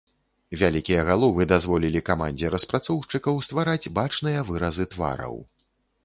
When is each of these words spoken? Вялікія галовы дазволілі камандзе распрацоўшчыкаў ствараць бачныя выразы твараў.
Вялікія 0.59 1.01
галовы 1.09 1.45
дазволілі 1.51 1.99
камандзе 2.07 2.51
распрацоўшчыкаў 2.55 3.35
ствараць 3.47 3.91
бачныя 3.99 4.39
выразы 4.49 4.87
твараў. 4.95 5.37